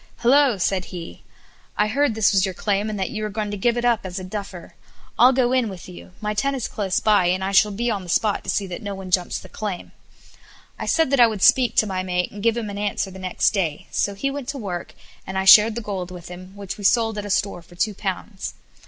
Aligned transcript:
"Hilloa!" 0.23 0.59
said 0.59 0.85
he; 0.85 1.21
"I 1.77 1.85
heard 1.85 2.15
this 2.15 2.31
was 2.31 2.43
your 2.43 2.55
claim, 2.55 2.89
and 2.89 2.99
that 2.99 3.11
you 3.11 3.21
were 3.21 3.29
going 3.29 3.51
to 3.51 3.55
give 3.55 3.77
it 3.77 3.85
up 3.85 3.99
as 4.03 4.17
a 4.17 4.23
duffer. 4.23 4.73
I'll 5.19 5.31
go 5.31 5.51
in 5.51 5.69
with 5.69 5.87
you; 5.87 6.09
my 6.21 6.33
tent 6.33 6.55
is 6.55 6.67
close 6.67 6.99
by, 6.99 7.27
and 7.27 7.43
I 7.43 7.51
shall 7.51 7.69
be 7.69 7.91
on 7.91 8.01
the 8.01 8.09
spot 8.09 8.43
to 8.43 8.49
see 8.49 8.65
that 8.65 8.81
no 8.81 8.95
one 8.95 9.11
jumps 9.11 9.37
the 9.37 9.47
claim." 9.47 9.91
I 10.79 10.87
said 10.87 11.11
that 11.11 11.19
I 11.19 11.27
would 11.27 11.43
speak 11.43 11.75
to 11.75 11.85
my 11.85 12.01
mate 12.01 12.31
and 12.31 12.41
give 12.41 12.57
him 12.57 12.71
an 12.71 12.79
answer 12.79 13.11
the 13.11 13.19
next 13.19 13.51
day; 13.53 13.85
so 13.91 14.15
he 14.15 14.31
went 14.31 14.47
to 14.47 14.57
work, 14.57 14.95
and 15.27 15.37
I 15.37 15.45
shared 15.45 15.75
the 15.75 15.81
gold 15.81 16.09
with 16.09 16.29
him, 16.29 16.55
which 16.55 16.79
we 16.79 16.83
sold 16.83 17.19
at 17.19 17.25
a 17.27 17.29
store 17.29 17.61
for 17.61 17.75
two 17.75 17.93
pounds. 17.93 18.55